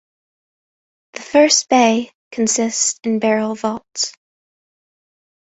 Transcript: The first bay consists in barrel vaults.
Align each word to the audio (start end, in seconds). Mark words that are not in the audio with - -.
The 1.13 1.21
first 1.21 1.69
bay 1.69 2.11
consists 2.31 2.99
in 3.03 3.19
barrel 3.19 3.53
vaults. 3.53 4.15